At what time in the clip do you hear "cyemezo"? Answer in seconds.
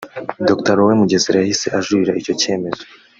2.41-2.83